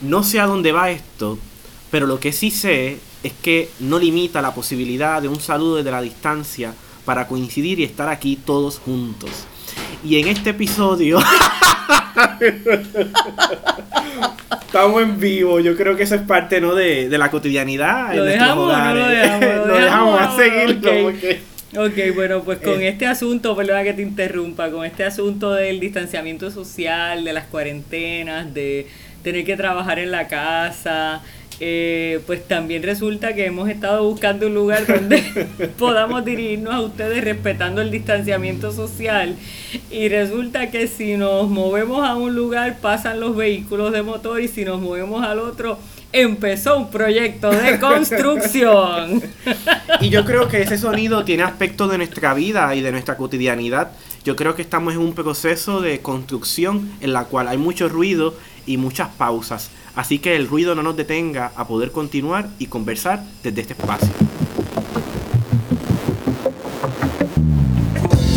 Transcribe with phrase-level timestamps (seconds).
[0.00, 1.38] no sé a dónde va esto,
[1.90, 5.90] pero lo que sí sé es que no limita la posibilidad de un saludo desde
[5.90, 6.74] la distancia
[7.04, 9.30] para coincidir y estar aquí todos juntos.
[10.04, 11.18] Y en este episodio...
[14.66, 16.74] Estamos en vivo, yo creo que eso es parte ¿no?
[16.74, 18.14] de, la cotidianidad.
[18.14, 21.08] Lo dejamos, no lo dejamos, lo, dejamos, a seguirlo.
[21.76, 22.88] Ok, bueno, pues con eh.
[22.88, 28.52] este asunto, perdona que te interrumpa, con este asunto del distanciamiento social, de las cuarentenas,
[28.52, 28.86] de
[29.28, 31.20] tener que trabajar en la casa,
[31.60, 35.22] eh, pues también resulta que hemos estado buscando un lugar donde
[35.78, 39.36] podamos dirigirnos a ustedes respetando el distanciamiento social
[39.90, 44.48] y resulta que si nos movemos a un lugar pasan los vehículos de motor y
[44.48, 45.78] si nos movemos al otro
[46.10, 49.22] empezó un proyecto de construcción.
[50.00, 53.90] y yo creo que ese sonido tiene aspectos de nuestra vida y de nuestra cotidianidad.
[54.24, 58.34] Yo creo que estamos en un proceso de construcción en la cual hay mucho ruido
[58.68, 59.70] y muchas pausas.
[59.96, 64.08] Así que el ruido no nos detenga a poder continuar y conversar desde este espacio.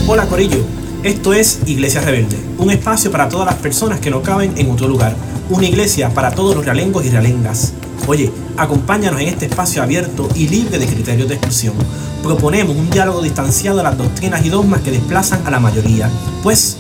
[0.08, 0.66] Hola Corillo,
[1.04, 4.88] esto es Iglesia Rebelde, un espacio para todas las personas que no caben en otro
[4.88, 5.16] lugar,
[5.50, 7.74] una iglesia para todos los realengos y realengas.
[8.08, 11.76] Oye, acompáñanos en este espacio abierto y libre de criterios de exclusión.
[12.24, 16.10] Proponemos un diálogo distanciado de las doctrinas y dogmas que desplazan a la mayoría,
[16.44, 16.78] pues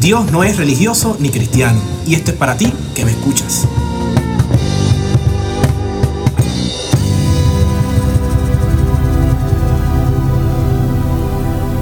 [0.00, 3.66] Dios no es religioso ni cristiano, y esto es para ti que me escuchas.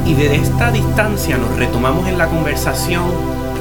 [0.07, 3.05] Y desde esta distancia nos retomamos en la conversación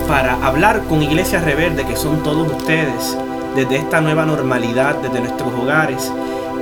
[0.07, 3.17] para hablar con Iglesia Reverde, que son todos ustedes,
[3.55, 6.11] desde esta nueva normalidad, desde nuestros hogares.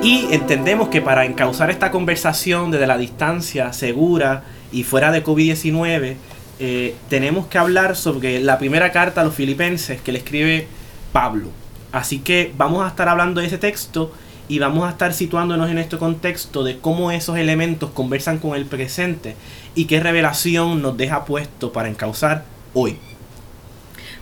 [0.04, 6.16] Y entendemos que para encauzar esta conversación desde la distancia segura y fuera de COVID-19,
[6.60, 10.68] eh, tenemos que hablar sobre la primera carta a los filipenses que le escribe
[11.12, 11.50] Pablo.
[11.92, 14.14] Así que vamos a estar hablando de ese texto
[14.48, 18.66] y vamos a estar situándonos en este contexto de cómo esos elementos conversan con el
[18.66, 19.36] presente
[19.76, 22.44] y qué revelación nos deja puesto para encauzar
[22.74, 22.98] hoy.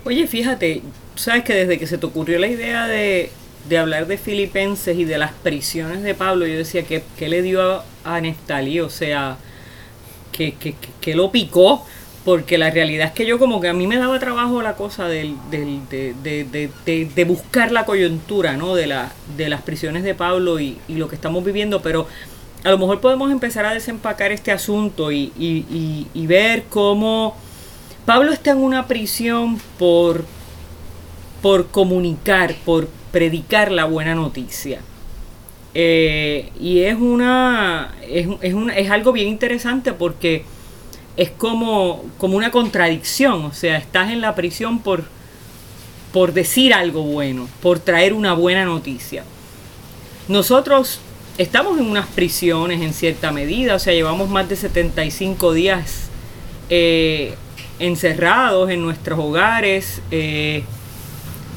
[0.03, 0.81] Oye, fíjate,
[1.16, 3.31] sabes que desde que se te ocurrió la idea de,
[3.78, 8.22] hablar de filipenses y de las prisiones de Pablo, yo decía que, le dio a,
[8.22, 9.38] Neftalí, o sea,
[10.31, 11.86] que, que, que lo picó
[12.28, 15.08] porque la realidad es que yo como que a mí me daba trabajo la cosa
[15.08, 18.76] del, de, buscar la coyuntura ¿no?
[18.76, 22.06] de, la, de las prisiones de Pablo y, lo que estamos viviendo, pero
[22.66, 27.34] a lo mejor podemos empezar a desempacar este asunto y, y, ver cómo
[28.06, 30.26] Pablo está en una prisión por,
[31.42, 34.82] por comunicar, por predicar la buena noticia.
[35.74, 40.44] Eh, y es una es, es, una, es algo bien interesante porque
[41.18, 45.04] es como, como una contradicción, o sea, estás en la prisión por,
[46.14, 49.24] por decir algo bueno, por traer una buena noticia.
[50.28, 51.00] Nosotros
[51.40, 56.10] estamos en unas prisiones en cierta medida, o sea, llevamos más de 75 días
[56.70, 57.34] eh,
[57.80, 60.02] encerrados en nuestros hogares.
[60.12, 60.64] Eh,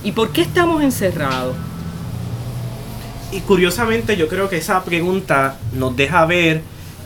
[0.03, 1.55] ¿Y por qué estamos encerrados?
[3.33, 6.63] Y curiosamente yo creo que esa pregunta nos deja ver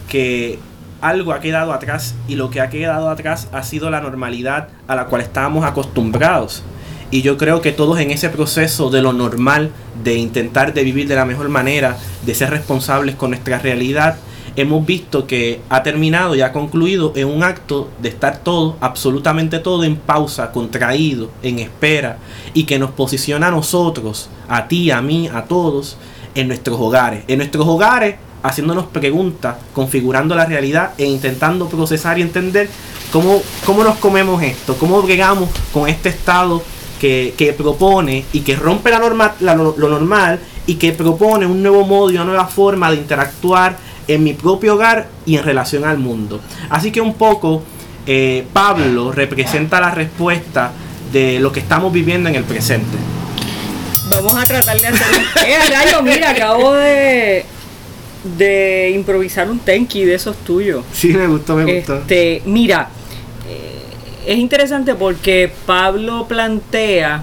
[0.08, 0.58] que
[1.04, 4.96] algo ha quedado atrás y lo que ha quedado atrás ha sido la normalidad a
[4.96, 6.62] la cual estábamos acostumbrados.
[7.10, 9.70] Y yo creo que todos en ese proceso de lo normal,
[10.02, 14.16] de intentar de vivir de la mejor manera, de ser responsables con nuestra realidad,
[14.56, 19.58] hemos visto que ha terminado y ha concluido en un acto de estar todo, absolutamente
[19.58, 22.16] todo en pausa, contraído, en espera,
[22.54, 25.98] y que nos posiciona a nosotros, a ti, a mí, a todos,
[26.34, 27.24] en nuestros hogares.
[27.28, 32.68] En nuestros hogares haciéndonos preguntas, configurando la realidad e intentando procesar y entender
[33.10, 36.62] cómo, cómo nos comemos esto, cómo bregamos con este estado
[37.00, 42.10] que, propone y que rompe la norma, lo normal y que propone un nuevo modo
[42.10, 43.78] y una nueva forma de interactuar
[44.08, 46.40] en mi propio hogar y en relación al mundo.
[46.68, 47.62] Así que un poco
[48.06, 50.70] eh, Pablo representa la respuesta
[51.10, 52.98] de lo que estamos viviendo en el presente.
[54.10, 55.22] Vamos a tratar de hacer...
[55.46, 56.02] ¡Eh, rayo!
[56.02, 57.46] Mira, acabo de
[58.24, 60.84] de improvisar un tenki de esos tuyos.
[60.92, 61.96] Sí, me gustó, me gustó.
[61.98, 62.88] Este, mira,
[63.48, 63.82] eh,
[64.26, 67.22] es interesante porque Pablo plantea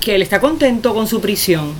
[0.00, 1.72] que él está contento con su prisión.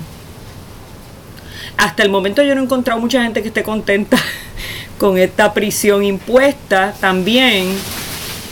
[1.77, 4.17] Hasta el momento yo no he encontrado mucha gente que esté contenta
[4.97, 7.67] con esta prisión impuesta también,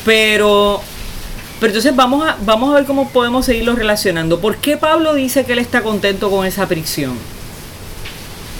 [0.06, 0.82] pero
[1.60, 4.40] pero entonces vamos a, vamos a ver cómo podemos seguirlo relacionando.
[4.40, 7.14] ¿Por qué Pablo dice que él está contento con esa prisión?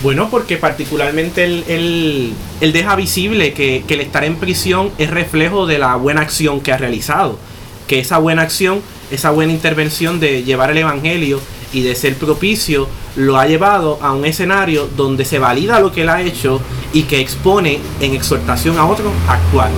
[0.04, 5.96] Bueno, porque particularmente él, deja visible que, el estar en prisión es reflejo de la
[5.96, 7.40] buena acción que ha realizado.
[7.88, 11.42] Que esa buena acción, esa buena intervención de llevar el Evangelio
[11.74, 16.04] y de ser propicio lo ha llevado a un escenario donde se valida lo que
[16.04, 16.62] él ha hecho
[16.94, 19.72] y que expone en exhortación a otros actual.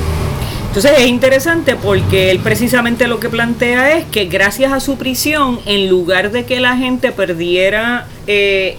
[0.68, 5.60] Entonces es interesante porque él precisamente lo que plantea es que gracias a su prisión,
[5.66, 8.78] en lugar de que la gente perdiera eh,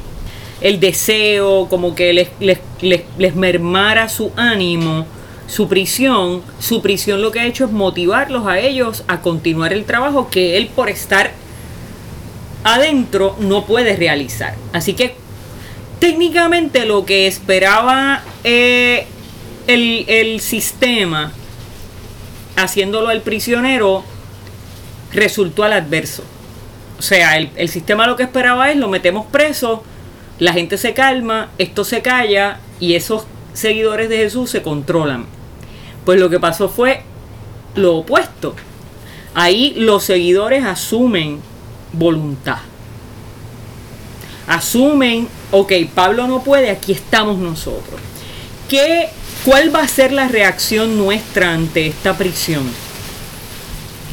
[0.60, 5.06] el deseo, como que les, les, les, les mermara su ánimo,
[5.46, 9.84] su prisión, su prisión lo que ha hecho es motivarlos a ellos a continuar el
[9.84, 11.32] trabajo que él por estar
[12.64, 14.54] adentro no puede realizar.
[14.72, 15.14] Así que
[15.98, 19.06] técnicamente lo que esperaba eh,
[19.66, 21.32] el, el sistema
[22.56, 24.04] haciéndolo al prisionero
[25.12, 26.22] resultó al adverso.
[26.98, 29.82] O sea, el, el, sistema lo que esperaba es lo metemos preso,
[30.40, 35.26] la gente se calma, esto se calla y esos seguidores de Jesús se controlan.
[36.04, 37.02] Pues lo que pasó fue
[37.74, 38.56] lo opuesto.
[39.34, 41.40] Ahí los seguidores asumen
[41.92, 42.58] voluntad.
[44.46, 48.00] Asumen, ok, Pablo no puede, aquí estamos nosotros.
[48.68, 49.08] ¿Qué,
[49.44, 52.62] ¿Cuál va a ser la reacción nuestra ante esta prisión?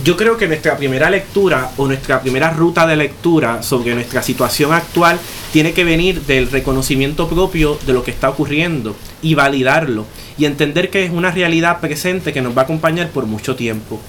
[0.04, 4.72] Yo creo que nuestra primera lectura o nuestra primera ruta de lectura sobre nuestra situación
[4.72, 5.20] actual
[5.52, 10.06] tiene que venir del reconocimiento propio de lo que está ocurriendo y validarlo
[10.38, 14.00] y entender que es una realidad presente que nos va a acompañar por mucho tiempo.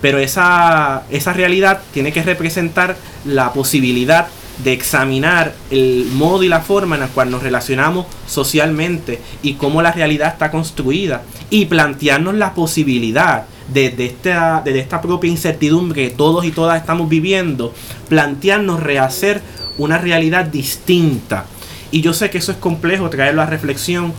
[0.00, 4.28] Pero esa, esa realidad tiene que representar la posibilidad
[4.62, 9.82] de examinar el modo y la forma en la cual nos relacionamos socialmente y cómo
[9.82, 16.14] la realidad está construida y plantearnos la posibilidad desde esta, desde esta propia incertidumbre que
[16.14, 17.72] todos y todas estamos viviendo,
[18.08, 19.40] plantearnos rehacer
[19.78, 21.46] una realidad distinta.
[21.90, 24.14] Y yo sé que eso es complejo, traerlo a reflexión,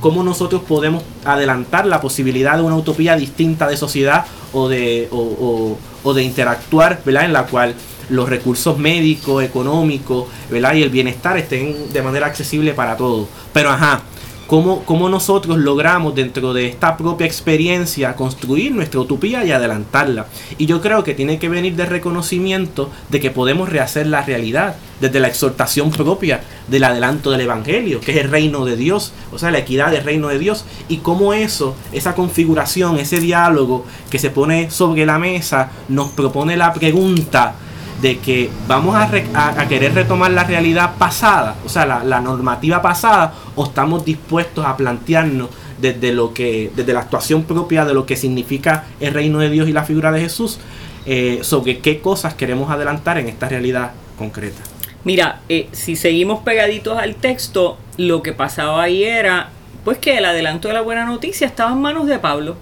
[0.00, 5.18] cómo nosotros podemos adelantar la posibilidad de una utopía distinta de sociedad o de, o,
[5.18, 7.26] o, o de interactuar, ¿verdad?
[7.26, 7.74] En la cual
[8.10, 10.74] los recursos médicos, económicos, ¿verdad?
[10.74, 13.28] Y el bienestar estén de manera accesible para todos.
[13.52, 14.02] Pero ajá,
[14.48, 20.26] cómo, cómo nosotros logramos dentro de esta propia experiencia construir nuestra utopía y adelantarla.
[20.56, 24.76] Y yo creo que tiene que venir de reconocimiento de que podemos rehacer la realidad
[25.00, 29.38] desde la exhortación propia del adelanto del Evangelio, que es el reino de Dios, o
[29.38, 34.18] sea, la equidad del reino de Dios, y cómo eso, esa configuración, ese diálogo que
[34.18, 37.54] se pone sobre la mesa, nos propone la pregunta
[38.00, 42.20] de que vamos a, re, a, querer retomar la realidad pasada, o sea, la, la,
[42.20, 45.48] normativa pasada, o estamos dispuestos a plantearnos
[45.80, 49.68] desde lo que, desde la actuación propia de lo que significa el reino de Dios
[49.68, 50.58] y la figura de Jesús,
[51.06, 54.60] eh, sobre qué cosas queremos adelantar en esta realidad concreta.
[55.04, 59.50] Mira, eh, si seguimos pegaditos al texto, lo que pasaba ahí era,
[59.84, 62.56] pues que el adelanto de la buena noticia estaba en manos de Pablo.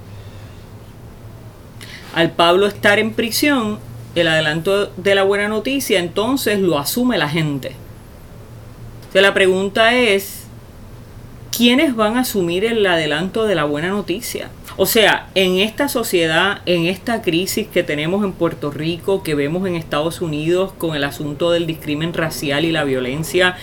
[2.15, 3.79] Al Pablo estar en prisión,
[4.17, 7.73] el adelanto de la buena noticia, entonces lo asume la gente.
[9.03, 10.47] Entonces la pregunta es,
[11.57, 14.51] ¿quiénes van a asumir el adelanto de la buena noticia?
[14.79, 19.67] O sea, en esta sociedad, en esta crisis que tenemos en Puerto Rico, que vemos
[19.67, 23.57] en Estados Unidos con el asunto del discrimen racial y la violencia,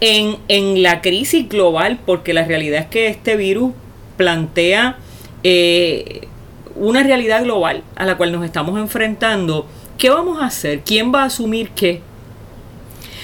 [0.00, 3.72] en, en la crisis global, porque la realidad es que este virus
[4.18, 4.98] plantea
[5.42, 6.28] eh,
[6.76, 9.66] una realidad global a la cual nos estamos enfrentando,
[9.98, 10.80] ¿qué vamos a hacer?
[10.80, 12.00] ¿Quién va a asumir qué?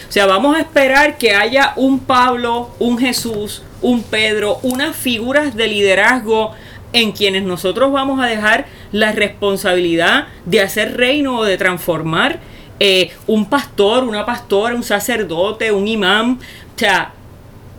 [0.08, 5.56] O sea, vamos a esperar que haya un Pablo, un Jesús, un Pedro, unas figuras
[5.56, 6.52] de liderazgo
[6.92, 12.40] en quienes nosotros vamos a dejar la responsabilidad de hacer reino o de transformar
[12.78, 16.38] eh, un pastor, una pastora, un sacerdote, un imán.
[16.76, 17.12] O sea,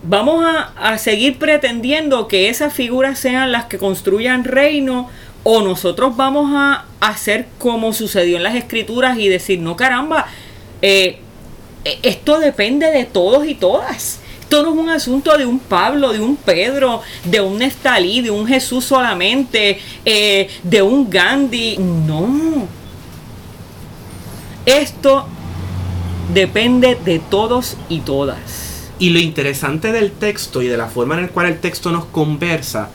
[0.02, 5.08] vamos a, a seguir pretendiendo que esas figuras sean las que construyan reino
[5.48, 10.26] o nosotros vamos a hacer como sucedió en las escrituras y decir, no caramba,
[10.82, 11.20] eh,
[12.02, 14.18] esto depende de todos y todas.
[14.40, 18.32] Esto no es un asunto de un Pablo, de un Pedro, de un Nestalí, de
[18.32, 21.76] un Jesús solamente, eh, de un Gandhi.
[21.78, 22.66] No.
[24.64, 25.28] Esto
[26.34, 28.88] depende de todos y todas.
[28.98, 32.06] Y lo interesante del texto y de la forma en la cual el texto nos
[32.06, 32.90] conversa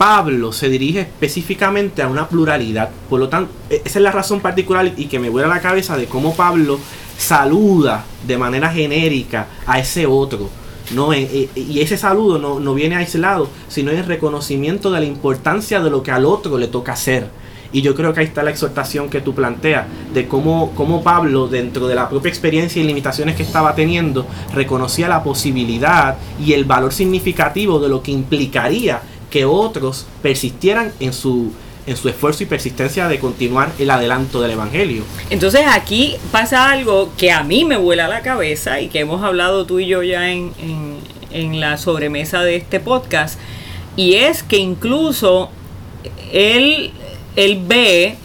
[0.00, 2.88] Pablo se dirige específicamente a una pluralidad.
[3.10, 5.94] Por lo tanto, e, esa es la razón particular y que me vuela la cabeza
[5.98, 6.80] de cómo Pablo
[7.18, 10.48] saluda de manera genérica a ese otro.
[10.94, 15.04] No, e, e, y ese saludo no, no viene aislado, sino en reconocimiento de la
[15.06, 17.28] importancia de lo que al otro le toca hacer.
[17.70, 21.46] Y yo creo que ahí está la exhortación que tú planteas, de cómo, cómo Pablo,
[21.46, 26.64] dentro de la propia experiencia y limitaciones que estaba teniendo, reconocía la posibilidad y el
[26.64, 31.52] valor significativo de lo que implicaría que otros persistieran en su,
[31.86, 35.04] en su esfuerzo y persistencia de continuar el adelanto del Evangelio.
[35.30, 39.64] Entonces aquí pasa algo que a mí me vuela la cabeza y que hemos hablado
[39.66, 40.52] tú y yo ya en,
[41.30, 43.38] en la sobremesa de este podcast,
[43.96, 45.50] y es que incluso
[46.32, 46.92] él,
[47.36, 48.16] él ve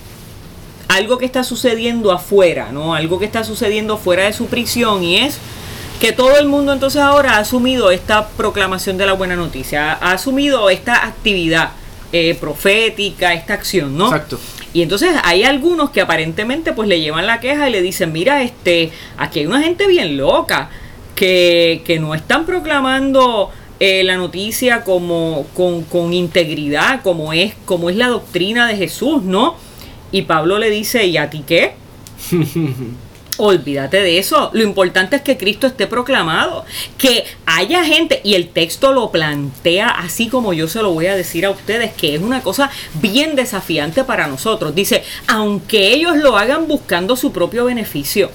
[0.88, 2.93] algo que está sucediendo afuera, ¿no?
[2.93, 5.39] Algo que está sucediendo fuera de su prisión y es
[6.05, 10.12] que todo el mundo entonces ahora ha asumido esta proclamación de la buena noticia, ha
[10.12, 11.71] asumido esta actividad
[12.12, 14.05] eh, profética, esta acción, ¿no?
[14.05, 14.39] Exacto.
[14.71, 18.43] Y entonces hay algunos que aparentemente pues le llevan la queja y le dicen, mira,
[18.43, 20.69] este, aquí hay una gente bien loca,
[21.15, 27.89] que, que no están proclamando eh, la noticia como con, con, integridad, como es, como
[27.89, 29.55] es la doctrina de Jesús, ¿no?
[30.12, 31.74] Y Pablo le dice, ¿y a ti qué?
[33.38, 34.50] Olvídate de eso.
[34.54, 36.65] Lo importante es que Cristo esté proclamado.
[36.98, 41.15] Que haya gente, y el texto lo plantea así como yo se lo voy a
[41.15, 44.74] decir a ustedes, que es una cosa bien desafiante para nosotros.
[44.74, 48.32] Dice, aunque ellos lo hagan buscando su propio beneficio.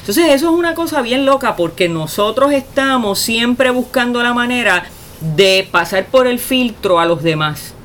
[0.00, 4.86] Entonces eso es una cosa bien loca porque nosotros estamos siempre buscando la manera
[5.20, 7.75] de pasar por el filtro a los demás.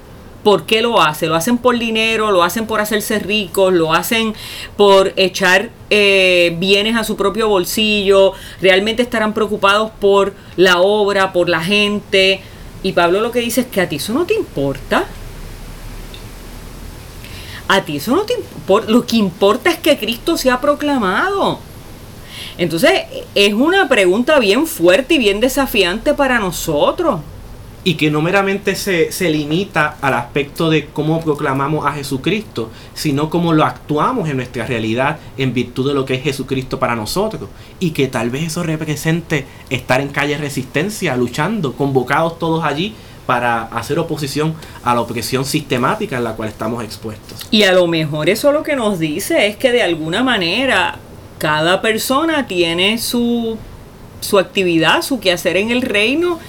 [0.44, 1.30] ¿Por qué lo hacen?
[1.30, 4.34] Lo hacen por dinero, lo hacen por hacerse ricos, lo hacen
[4.76, 11.48] por echar eh, bienes a su propio bolsillo, realmente estarán preocupados por la obra, por
[11.48, 12.42] la gente.
[12.82, 15.06] Y Pablo lo que dice es que a ti eso no te importa.
[17.68, 18.92] A ti eso no te importa.
[18.92, 21.60] Lo que importa es que Cristo se ha proclamado.
[22.58, 23.04] Entonces
[23.36, 27.20] es una pregunta bien fuerte y bien desafiante para nosotros
[27.84, 33.30] y que no meramente se, se, limita al aspecto de cómo proclamamos a Jesucristo, sino
[33.30, 37.50] cómo lo actuamos en nuestra realidad en virtud de lo que es Jesucristo para nosotros.
[37.80, 42.94] Y que tal vez eso represente estar en calle resistencia, luchando, convocados todos allí
[43.26, 47.48] para hacer oposición a la opresión sistemática en la cual estamos expuestos.
[47.50, 51.00] Y a lo mejor eso lo que nos dice es que de alguna manera
[51.40, 53.58] cada persona tiene su,
[54.20, 56.40] su actividad, su quehacer en el reino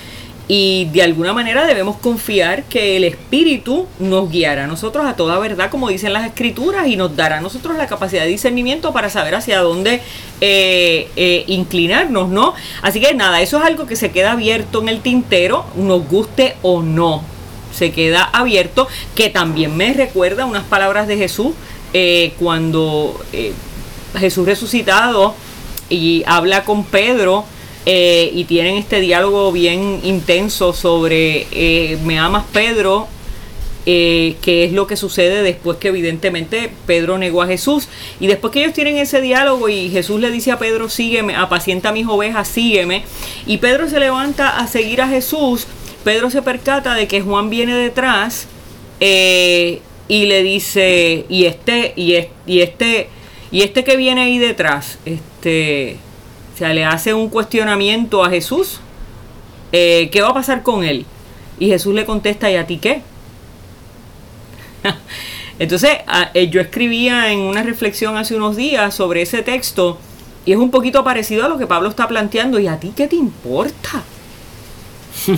[0.48, 5.38] y de alguna manera debemos confiar que el Espíritu nos guiará a nosotros a toda
[5.38, 9.08] verdad, como dicen las Escrituras, y nos dará a nosotros la capacidad de discernimiento para
[9.08, 10.00] saber hacia dónde
[10.40, 12.54] eh, eh, inclinarnos, ¿no?
[12.82, 16.56] Así que nada, eso es algo que se queda abierto en el tintero, nos guste
[16.62, 17.22] o no,
[17.72, 21.52] se queda abierto, que también me recuerda unas palabras de Jesús
[21.94, 23.20] eh, cuando
[24.18, 25.34] Jesús resucitado
[25.88, 27.44] y habla con Pedro
[27.84, 33.08] eh, y tienen este diálogo bien intenso sobre eh, me amas Pedro,
[33.86, 37.88] eh, que es lo que sucede después que evidentemente Pedro negó a Jesús.
[38.20, 41.90] Y después que ellos tienen ese diálogo y Jesús le dice a Pedro, sígueme, apacienta
[41.90, 43.02] mis ovejas, sígueme.
[43.46, 45.66] Y Pedro se levanta a seguir a Jesús.
[46.04, 48.46] Pedro se percata de que Juan viene detrás
[49.00, 53.08] y le dice, y este, y este, y este,
[53.50, 55.96] y este que viene ahí detrás, este
[56.54, 58.80] o sea, le hace un cuestionamiento a Jesús.
[59.72, 61.06] Eh, ¿Qué va a pasar con él?
[61.58, 63.02] Y Jesús le contesta, ¿y a ti qué?
[65.58, 65.98] Entonces,
[66.34, 69.98] eh, yo escribía en una reflexión hace unos días sobre ese texto
[70.44, 72.58] y es un poquito parecido a lo que Pablo está planteando.
[72.58, 74.02] ¿Y a ti qué te importa?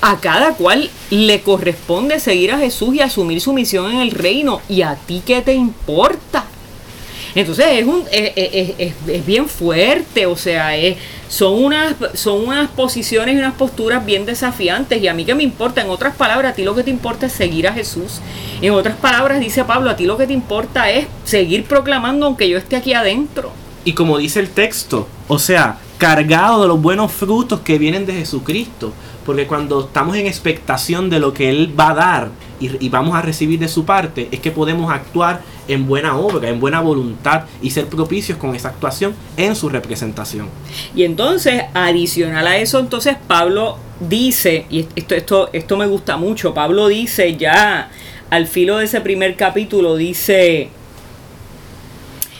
[0.00, 4.60] a cada cual le corresponde seguir a Jesús y asumir su misión en el reino.
[4.68, 6.44] ¿Y a ti qué te importa?
[7.34, 10.70] Entonces es, un, es, bien fuerte, o sea,
[11.28, 15.02] son, unas, son unas posiciones y unas posturas bien desafiantes.
[15.02, 17.26] Y a mí que me importa, en otras palabras, a ti lo que te importa
[17.26, 18.20] es seguir a Jesús.
[18.60, 22.48] En otras palabras, dice Pablo, a ti lo que te importa es seguir proclamando aunque
[22.48, 23.50] yo esté aquí adentro.
[23.84, 28.14] Y como dice el texto, o sea, cargado de los buenos frutos que vienen de
[28.14, 28.92] Jesucristo.
[29.24, 32.28] Porque cuando estamos en expectación de lo que Él va a dar
[32.80, 36.60] y, vamos a recibir de su parte, es que podemos actuar en buena obra, en
[36.60, 40.48] buena voluntad y ser propicios con esa actuación en su representación.
[40.94, 46.54] Y entonces, adicional a eso, entonces Pablo dice, y esto, esto, esto me gusta mucho,
[46.54, 47.90] Pablo dice ya
[48.30, 50.70] al filo de ese primer capítulo, dice,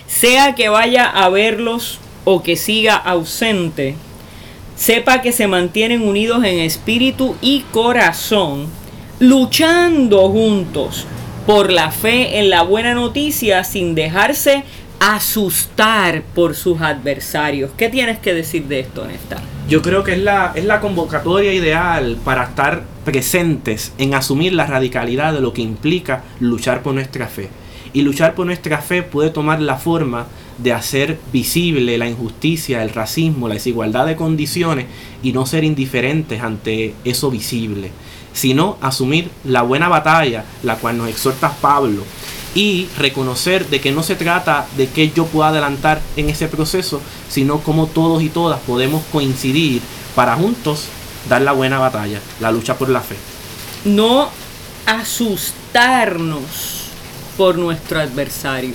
[0.06, 3.96] sea que vaya a verlos o que siga ausente,
[4.76, 8.66] sepa que se mantienen unidos en espíritu y corazón,
[9.22, 11.06] luchando juntos
[11.46, 14.64] por la fe en la buena noticia sin dejarse
[14.98, 17.70] asustar por sus adversarios.
[17.76, 19.38] ¿Qué tienes que decir de esto, Néstor?
[19.68, 24.66] Yo creo que es la, es la convocatoria ideal para estar presentes en asumir la
[24.66, 27.48] radicalidad de lo que implica luchar por nuestra fe.
[27.92, 30.26] Y luchar por nuestra fe puede tomar la forma
[30.58, 34.86] de hacer visible la injusticia, el racismo, la desigualdad de condiciones
[35.22, 37.92] y no ser indiferentes ante eso visible.
[38.32, 42.02] Sino asumir la buena batalla, la cual nos exhorta Pablo,
[42.54, 47.00] y reconocer de que no se trata de que yo pueda adelantar en ese proceso,
[47.28, 49.80] sino como todos y todas podemos coincidir
[50.14, 50.84] para juntos
[51.28, 53.16] dar la buena batalla, la lucha por la fe.
[53.84, 54.28] No
[54.86, 56.40] asustarnos
[57.36, 58.74] por nuestro adversario.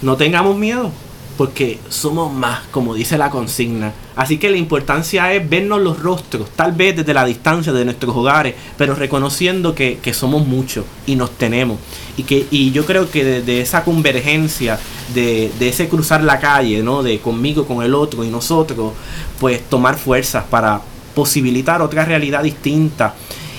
[0.00, 0.90] No tengamos miedo,
[1.36, 3.92] porque somos más, como dice la consigna.
[4.16, 8.14] Así que la importancia es vernos los rostros, tal vez desde la distancia de nuestros
[8.16, 11.78] hogares, pero reconociendo que, somos muchos y nos tenemos.
[12.16, 14.78] Y, que, y yo creo que desde esa convergencia,
[15.12, 17.02] de, de, ese cruzar la calle, ¿no?
[17.02, 18.92] de conmigo, con el otro y nosotros,
[19.40, 20.80] pues tomar fuerzas para
[21.14, 23.14] posibilitar otra realidad distinta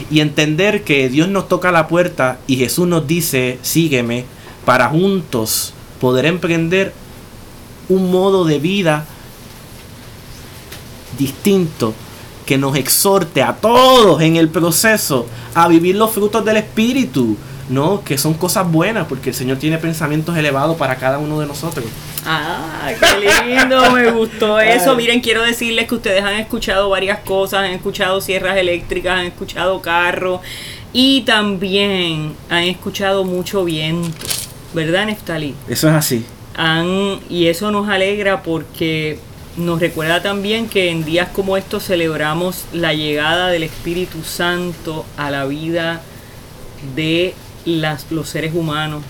[0.10, 4.26] y entender que Dios nos toca la puerta y Jesús nos dice, sígueme,
[4.66, 6.94] para juntos poder emprender
[7.90, 9.06] un modo de vida
[11.18, 11.94] distinto
[12.46, 17.38] que nos exhorte a todos en el proceso a vivir los frutos del Espíritu,
[17.70, 18.04] ¿no?
[18.04, 21.86] Que son cosas buenas, porque el Señor tiene pensamientos elevados para cada uno de nosotros.
[22.26, 24.96] Ah, qué lindo, me gustó eso.
[24.96, 29.82] Miren, quiero decirles que ustedes han escuchado varias cosas, han escuchado sierras eléctricas, han escuchado
[29.82, 30.42] carros
[30.94, 34.28] y también han escuchado mucho viento,
[34.74, 35.56] ¿verdad, Neftali?
[35.68, 36.26] Eso es así
[37.30, 39.20] y eso nos alegra porque
[39.58, 45.32] nos recuerda también que en días como estos celebramos la llegada del Espíritu Santo a
[45.32, 46.02] la vida
[46.96, 47.34] de
[47.66, 49.04] los seres humanos.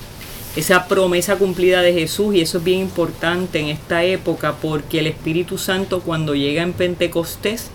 [0.56, 5.08] Esa promesa cumplida de Jesús y eso es bien importante en esta época porque el
[5.08, 7.70] Espíritu Santo cuando llega en Pentecostés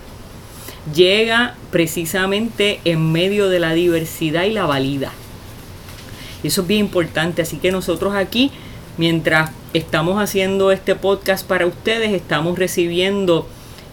[0.95, 5.11] llega precisamente en medio de la diversidad y la valida.
[6.43, 8.51] Eso es bien importante, así que nosotros aquí
[9.01, 13.47] mientras estamos haciendo este podcast para ustedes, estamos recibiendo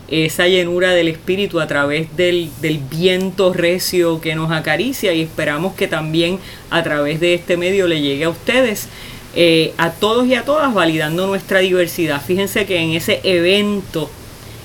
[0.08, 2.50] esa llenura del Espíritu a través del,
[2.90, 6.38] viento recio que nos acaricia y esperamos que también
[6.68, 8.88] a través de este medio le llegue a ustedes,
[9.34, 12.20] eh, a todos y a todas, validando nuestra diversidad.
[12.20, 14.10] Fíjense que en ese evento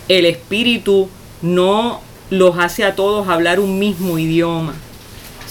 [0.10, 1.08] el Espíritu
[1.42, 4.74] no los hace a todos hablar un mismo idioma,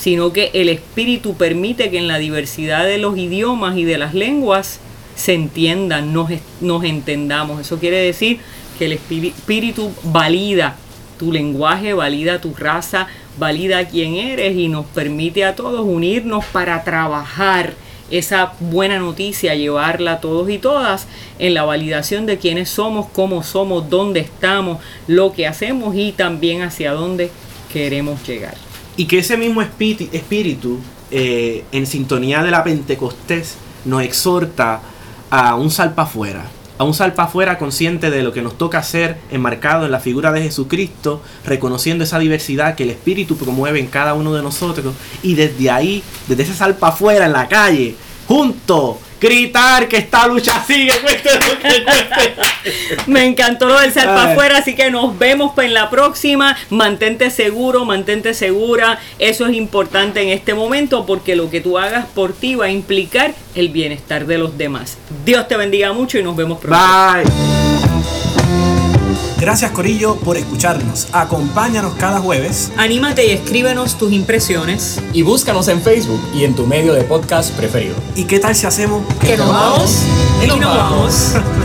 [0.03, 4.15] sino que el Espíritu permite que en la diversidad de los idiomas y de las
[4.15, 4.81] lenguas
[5.15, 6.29] se entiendan, nos,
[6.83, 7.61] entendamos.
[7.61, 8.41] Eso quiere decir
[8.81, 10.75] que el Espíritu valida
[11.21, 13.07] tu lenguaje, valida tu raza,
[13.39, 17.75] valida quién eres y nos permite a todos unirnos para trabajar
[18.11, 21.07] esa buena noticia, llevarla a todos y todas
[21.39, 26.63] en la validación de quiénes somos, cómo somos, dónde estamos, lo que hacemos y también
[26.63, 27.31] hacia dónde
[27.73, 28.72] queremos llegar.
[28.97, 30.79] Y que ese mismo espíritu,
[31.11, 34.81] eh, en sintonía de la Pentecostés, nos exhorta
[35.31, 36.45] a un salpa afuera.
[36.79, 40.33] A un salpa afuera consciente de lo que nos toca hacer, enmarcado en la figura
[40.33, 44.95] de Jesucristo, reconociendo esa diversidad que el Espíritu promueve en cada uno de nosotros.
[45.23, 47.97] Y desde ahí, desde ese salpa afuera en la calle,
[48.33, 50.93] junto gritar que esta lucha sigue,
[53.07, 56.57] Me encantó lo del ser para afuera, así que nos vemos en la próxima.
[56.71, 58.99] Mantente seguro, mantente segura.
[59.19, 62.71] Eso es importante en este momento porque lo que tú hagas por ti va a
[62.71, 64.97] implicar el bienestar de los demás.
[65.27, 66.81] Dios te bendiga mucho y nos vemos pronto.
[66.81, 67.92] Bye.
[69.43, 71.09] Gracias Corillo por escucharnos.
[71.11, 72.71] Acompáñanos cada jueves.
[72.77, 75.03] Anímate y escríbenos tus impresiones.
[75.13, 77.97] Y búscanos en Facebook y en tu medio de podcast preferido.
[78.15, 79.03] ¿Y qué tal si hacemos?
[79.21, 80.05] Que nos vamos
[80.45, 81.35] y nos vamos.